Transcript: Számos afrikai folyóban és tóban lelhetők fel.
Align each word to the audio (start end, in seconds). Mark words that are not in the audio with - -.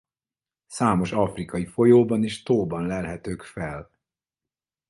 Számos 0.67 1.11
afrikai 1.11 1.65
folyóban 1.65 2.23
és 2.23 2.43
tóban 2.43 2.85
lelhetők 2.85 3.41
fel. 3.43 3.91